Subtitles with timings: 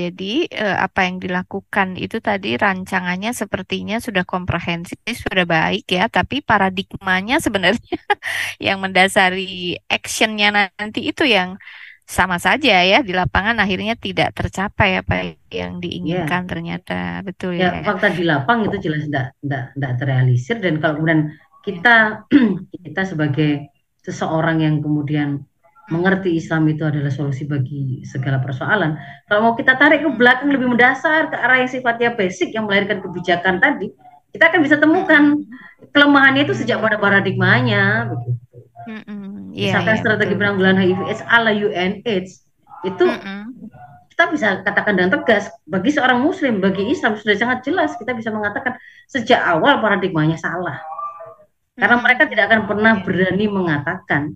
[0.00, 0.24] Jadi
[0.62, 7.34] eh, apa yang dilakukan itu tadi rancangannya sepertinya sudah komprehensif, sudah baik ya, tapi paradigmanya
[7.44, 7.94] sebenarnya
[8.66, 9.42] yang mendasari
[9.94, 10.46] actionnya
[10.80, 11.50] nanti itu yang
[12.18, 15.14] sama saja ya di lapangan akhirnya tidak tercapai apa
[15.60, 15.72] yang
[16.02, 16.94] Ya, diinginkan ternyata
[17.26, 17.72] betul ya ya.
[17.86, 21.22] fakta di lapang itu jelas tidak tidak tidak terrealisir dan kalau kemudian
[21.66, 21.90] kita
[22.86, 23.50] kita sebagai
[24.06, 25.28] seseorang yang kemudian
[25.88, 28.96] mengerti Islam itu adalah solusi bagi segala persoalan.
[29.24, 33.00] Kalau mau kita tarik ke belakang lebih mendasar ke arah yang sifatnya basic yang melahirkan
[33.00, 33.88] kebijakan tadi,
[34.36, 35.48] kita akan bisa temukan
[35.96, 38.36] kelemahannya itu sejak pada paradigmanya begitu.
[38.88, 39.52] Mm-mm.
[39.52, 40.40] Iya, Misalkan iya, strategi betul.
[40.44, 42.30] penanggulangan HIV AIDS ala UNAIDS
[42.86, 43.40] itu Mm-mm.
[44.12, 48.28] kita bisa katakan dengan tegas bagi seorang muslim, bagi Islam sudah sangat jelas kita bisa
[48.28, 48.76] mengatakan
[49.08, 50.80] sejak awal paradigmanya salah.
[51.78, 54.34] Karena mereka tidak akan pernah berani mengatakan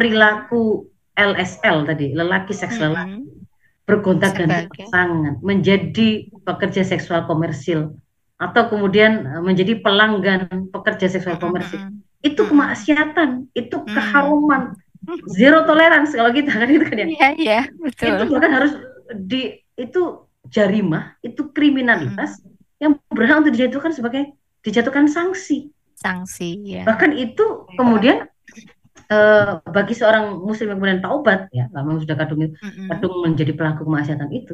[0.00, 3.44] perilaku LSL tadi, lelaki seks lelaki Mm-mm.
[3.84, 6.08] bergonta-ganti Sebagai pasangan, menjadi
[6.48, 7.92] pekerja seksual komersil
[8.40, 11.84] atau kemudian eh, menjadi pelanggan pekerja seksual komersil.
[11.84, 12.24] Mm-mm.
[12.24, 12.56] Itu Mm-mm.
[12.56, 13.92] kemaksiatan, itu Mm.
[13.92, 14.62] keharuman,
[15.36, 17.06] zero tolerance kalau kita kan itu kan ya.
[17.12, 18.32] Iya, iya, Itu betul.
[18.32, 18.72] bahkan harus
[19.12, 22.40] di itu jarimah, itu kriminalitas
[22.80, 24.32] yang berhak untuk dijatuhkan sebagai
[24.64, 25.68] dijatuhkan sanksi.
[26.00, 26.88] Sanksi ya.
[26.88, 28.24] Bahkan itu kemudian
[29.10, 32.86] eh, bagi seorang muslim yang kemudian taubat ya, memang sudah kadung Mm-mm.
[32.90, 34.52] kadung menjadi pelaku kemaksiatan itu,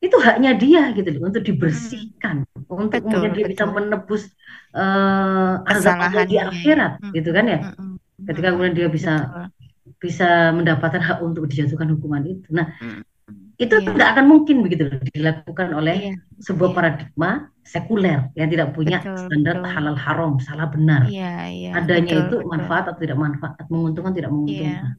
[0.00, 2.36] itu haknya dia gitu loh untuk dibersihkan,
[2.70, 3.76] untuk Betul, kemudian dia bisa betul.
[3.76, 4.22] menebus
[4.76, 7.12] eh, azab Allah di akhirat, Mm.
[7.16, 7.58] gitu kan ya.
[7.60, 7.90] Mm-mm.
[8.28, 9.46] Ketika kemudian dia bisa Betul.
[10.00, 12.48] bisa mendapatkan hak untuk dijatuhkan hukuman itu.
[12.54, 13.00] Nah, Mm.
[13.60, 13.86] Itu Iya.
[13.92, 16.14] tidak akan mungkin begitu dilakukan oleh Iya.
[16.40, 16.76] sebuah Iya.
[16.76, 17.30] paradigma
[17.60, 19.70] sekuler yang tidak punya Betul, standar betul.
[19.76, 21.06] halal haram, salah benar.
[21.06, 22.50] Iya, iya, Adanya betul, itu betul.
[22.50, 24.96] manfaat atau tidak manfaat, menguntungkan tidak menguntungkan.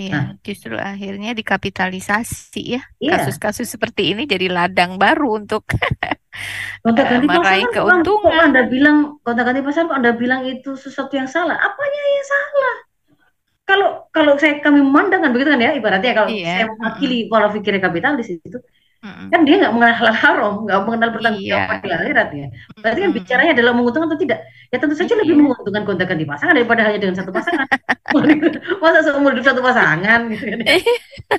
[0.00, 2.82] Iya, Nah, justru akhirnya dikapitalisasi ya.
[2.96, 5.68] iya, Kasus-kasus seperti ini jadi ladang baru untuk
[6.84, 8.40] gonta-ganti meraih pasangan kok, kok keuntungan.
[8.48, 11.52] Anda bilang gonta-ganti pasangan kok Anda bilang itu sesuatu yang salah?
[11.52, 12.74] Apanya yang salah?
[13.70, 16.46] Kalau kalau saya kami memandang kan begitu kan ya, ibaratnya kalau Iya.
[16.50, 18.58] saya mewakili pola pikir kapitalis itu,
[19.00, 19.30] Mm-mm.
[19.30, 21.78] kan dia nggak mengenal halal haram, nggak mengenal bertanggung jawab Iya.
[21.78, 22.46] di akhirat ya.
[22.82, 24.38] Berarti kan bicaranya adalah menguntungkan atau tidak?
[24.68, 25.42] Ya tentu saja lebih Iya.
[25.46, 27.66] menguntungkan gonta-ganti pasangan daripada hanya dengan satu pasangan.
[28.82, 30.74] Masa seumur hidup satu pasangan gitu kan ya.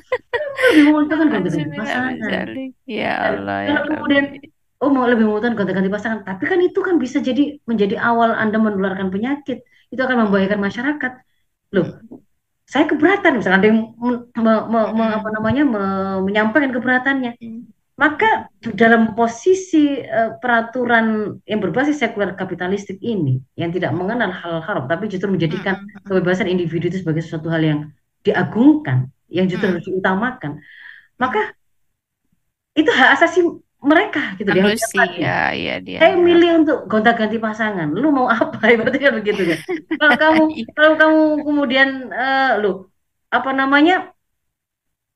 [0.71, 2.11] Lebih menguntungkan gonta-ganti pasangan.
[2.15, 2.69] Bismillahirrahmanirrahim.
[2.87, 4.25] Ya Allah ya kalau kemudian
[4.81, 8.57] oh mau lebih menguntungkan gonta-ganti pasangan, tapi kan itu kan bisa jadi menjadi awal Anda
[8.57, 9.61] menularkan penyakit.
[9.91, 11.11] Itu akan membahayakan masyarakat.
[11.71, 11.87] Loh,
[12.67, 17.35] saya keberatan misalnya ada yang me- me- me- me- apa namanya me- menyampaikan keberatannya.
[17.99, 24.89] Maka dalam posisi eh, peraturan yang berbasis sekuler kapitalistik ini yang tidak mengenal hal haram
[24.89, 26.09] tapi justru menjadikan Mm-mm.
[26.09, 27.79] kebebasan individu itu sebagai sesuatu hal yang
[28.25, 30.57] diagungkan, yang justru harus diutamakan.
[31.21, 31.53] Maka
[32.73, 33.43] itu hak asasi
[33.81, 35.19] mereka gitu dia Manusia dapati.
[35.57, 35.97] ya dia.
[35.99, 37.89] Saya milih untuk gonta-ganti pasangan.
[37.89, 38.61] Lu mau apa?
[38.79, 39.59] Berarti kan begitu kan.
[39.99, 40.65] Kalau kamu Iya.
[40.77, 42.85] kalau kamu kemudian eh, lu
[43.31, 44.13] apa namanya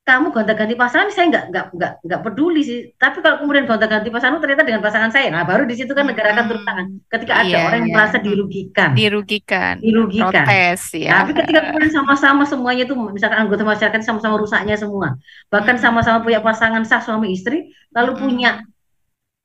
[0.06, 4.38] kamu gonta-ganti pasangan saya nggak nggak nggak nggak peduli sih tapi kalau kemudian gonta-ganti pasangan
[4.38, 7.48] ternyata dengan pasangan saya nah baru di situ kan negara akan turun tangan ketika ada
[7.50, 7.96] Iya, orang yang iya.
[7.98, 9.74] merasa dirugikan Dirugikan.
[9.82, 11.10] dirugikan Protes ya.
[11.26, 15.18] tapi ketika kemudian sama-sama semuanya itu misalkan anggota masyarakat sama-sama rusaknya semua
[15.50, 15.82] bahkan Mm-mm.
[15.82, 18.22] sama-sama punya pasangan sah suami istri lalu Mm-mm.
[18.22, 18.50] punya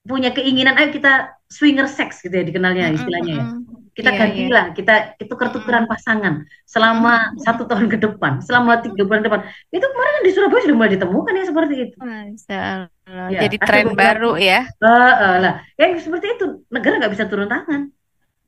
[0.06, 3.46] punya keinginan ayo kita swinger sex gitu ya dikenalnya istilahnya ya.
[3.91, 4.56] Kita Iya, ganti iya.
[4.56, 9.84] lah kita tuker-tukeran pasangan selama satu tahun ke depan selama tiga bulan ke depan itu
[9.84, 12.88] kemarin kan di Surabaya sudah mulai ditemukan ya seperti itu Allah.
[13.28, 14.59] Ya, Jadi tren beberapa- baru ya.
[14.63, 17.91] Eh, eh, lah yang seperti itu negara nggak bisa turun tangan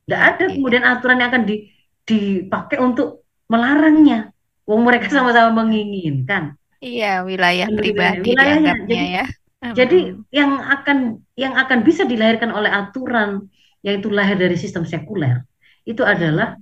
[0.03, 0.53] nggak ada Iya.
[0.55, 1.63] kemudian aturan yang akan di-
[2.03, 4.31] dipakai untuk melarangnya
[4.63, 8.73] Wong mereka sama-sama menginginkan Iya, wilayah pribadi wilayahnya.
[8.87, 9.25] Jadi- ya.
[9.71, 9.99] jadi
[10.31, 10.97] yang akan
[11.35, 13.47] yang akan bisa dilahirkan oleh aturan
[13.83, 15.43] yang itu lahir dari sistem sekuler
[15.83, 16.55] itu adalah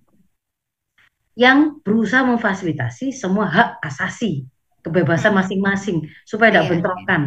[1.38, 4.44] yang berusaha memfasilitasi semua hak asasi
[4.84, 5.40] kebebasan Hmm.
[5.40, 5.98] masing-masing
[6.28, 6.72] supaya tidak Iya.
[6.76, 7.22] bentrokan.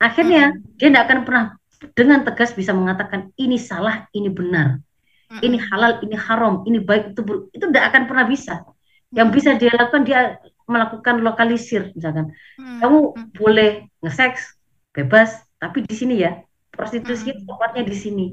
[0.00, 0.42] Akhirnya
[0.80, 1.44] dia tidak akan pernah
[1.92, 4.80] dengan tegas bisa mengatakan ini salah, ini benar,
[5.28, 5.42] Mm-mm.
[5.44, 7.52] ini halal, ini haram, ini baik, itu buruk.
[7.52, 8.64] Itu tidak akan pernah bisa.
[9.12, 10.20] Yang bisa dia lakukan dia
[10.70, 12.30] melakukan lokalisir misalkan.
[12.56, 12.98] Kamu
[13.34, 14.54] boleh nge-seks
[14.94, 16.38] bebas, tapi di sini ya
[16.72, 17.44] prostitusi Hmm.
[17.44, 18.26] tempatnya di sini.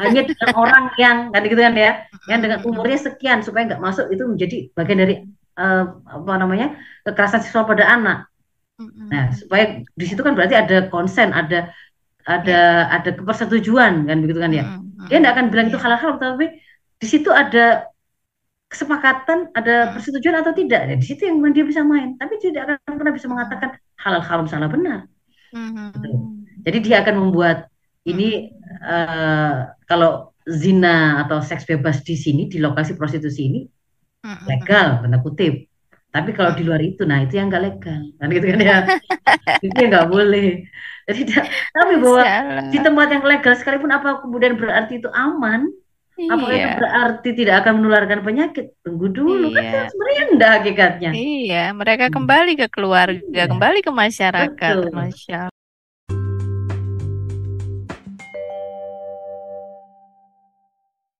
[0.00, 1.92] Hanya dengan orang yang kan gitu kan ya,
[2.30, 5.14] yang dengan umurnya sekian supaya nggak masuk itu menjadi bagian dari
[5.60, 8.18] eh, apa namanya kekerasan seksual pada anak.
[8.80, 11.68] Nah, supaya di situ kan berarti ada konsen, ada
[12.24, 14.64] ada ada kepersetujuan kan begitu kan ya.
[15.08, 15.84] Dia nggak akan bilang itu Iya.
[15.84, 16.46] halal tapi
[17.00, 17.88] di situ ada
[18.70, 20.80] kesepakatan, ada persetujuan atau tidak.
[20.86, 22.14] Ya, di situ yang dia bisa main.
[22.16, 25.10] Tapi tidak akan pernah bisa mengatakan halal haram salah benar.
[25.50, 26.10] Gitu.
[26.62, 27.66] Jadi dia akan membuat
[28.06, 29.52] ini Eh,
[29.88, 30.08] kalau
[30.62, 30.88] zina
[31.22, 33.58] atau seks bebas di sini di lokasi prostitusi ini
[34.50, 35.52] legal tanda kutip.
[36.14, 38.76] Tapi kalau di luar itu, nah itu yang nggak legal, kan gitu kan ya,
[39.64, 40.44] itu yang nggak boleh.
[41.08, 41.20] Jadi
[41.76, 42.22] tapi bahwa
[42.72, 45.60] di tempat yang legal sekalipun apa kemudian berarti itu aman,
[46.32, 48.66] apakah itu Iya, berarti tidak akan menularkan penyakit?
[48.84, 51.10] Tunggu dulu, kan iya, sebenarnya enggak hakikatnya.
[51.14, 51.56] iya.
[51.80, 52.14] Mereka Hmm.
[52.14, 54.76] kembali ke keluarga, Iya, kembali ke masyarakat.
[54.76, 54.90] betul.
[54.96, 55.50] Masya